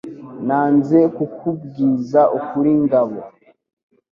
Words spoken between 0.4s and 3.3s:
nanze kuku bwiza ukuri ngabo